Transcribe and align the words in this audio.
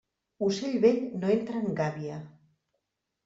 Ocell 0.45 0.77
vell 0.85 0.97
no 1.23 1.29
entra 1.33 1.61
en 1.65 1.69
gàbia. 1.81 2.17